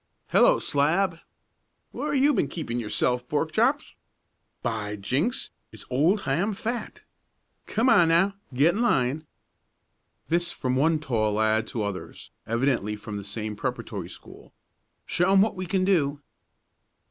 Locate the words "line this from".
8.81-10.75